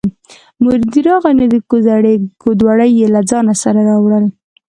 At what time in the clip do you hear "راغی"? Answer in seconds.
1.07-1.33